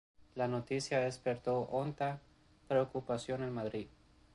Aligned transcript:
La 0.33 0.47
noticia 0.47 0.99
despertó 0.99 1.59
honda 1.69 2.19
preocupación 2.67 3.43
en 3.43 3.53
Madrid. 3.53 3.85